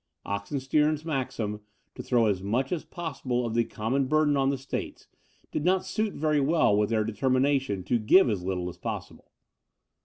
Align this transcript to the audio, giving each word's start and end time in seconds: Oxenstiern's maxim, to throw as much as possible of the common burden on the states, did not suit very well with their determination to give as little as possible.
Oxenstiern's 0.25 1.05
maxim, 1.05 1.61
to 1.93 2.01
throw 2.01 2.25
as 2.25 2.41
much 2.41 2.71
as 2.71 2.83
possible 2.83 3.45
of 3.45 3.53
the 3.53 3.63
common 3.63 4.07
burden 4.07 4.35
on 4.35 4.49
the 4.49 4.57
states, 4.57 5.07
did 5.51 5.63
not 5.63 5.85
suit 5.85 6.15
very 6.15 6.39
well 6.41 6.75
with 6.75 6.89
their 6.89 7.03
determination 7.03 7.83
to 7.83 7.99
give 7.99 8.27
as 8.27 8.41
little 8.43 8.67
as 8.67 8.77
possible. 8.79 9.31